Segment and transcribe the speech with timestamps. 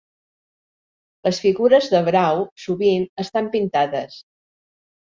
[1.27, 4.21] Les figures de brau sovint estan pintades.